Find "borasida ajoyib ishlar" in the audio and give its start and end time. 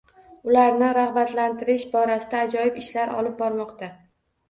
1.93-3.17